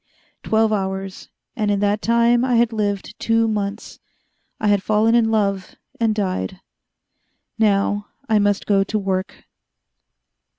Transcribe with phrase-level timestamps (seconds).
[0.41, 3.99] Twelve hours and in that time I had lived two months.
[4.59, 6.59] I had fallen in love, and died.
[7.59, 9.43] Now I must go to work.